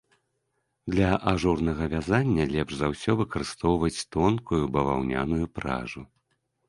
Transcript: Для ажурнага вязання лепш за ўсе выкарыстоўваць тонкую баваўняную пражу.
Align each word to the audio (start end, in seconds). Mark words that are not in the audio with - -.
Для 0.93 1.09
ажурнага 1.31 1.89
вязання 1.91 2.47
лепш 2.53 2.71
за 2.79 2.89
ўсе 2.93 3.11
выкарыстоўваць 3.21 4.05
тонкую 4.17 4.63
баваўняную 4.79 5.45
пражу. 5.59 6.01